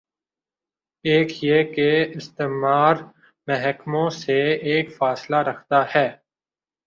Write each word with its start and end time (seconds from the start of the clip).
ایک 1.05 1.43
یہ 1.43 1.63
کہ 1.63 1.89
استعمار 2.15 2.95
محکوموں 3.47 4.09
سے 4.09 4.39
ایک 4.53 4.95
فاصلہ 4.97 5.35
رکھتا 5.35 5.83
ہے۔ 5.95 6.07